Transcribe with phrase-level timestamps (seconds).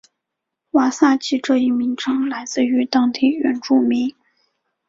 [0.71, 4.15] 瓦萨奇这一名称来自于当地原住民。